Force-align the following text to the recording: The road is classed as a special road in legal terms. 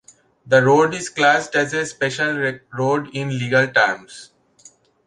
The 0.47 0.63
road 0.63 0.95
is 0.95 1.09
classed 1.09 1.53
as 1.55 1.75
a 1.75 1.85
special 1.85 2.57
road 2.73 3.09
in 3.13 3.29
legal 3.37 3.67
terms. 3.67 4.31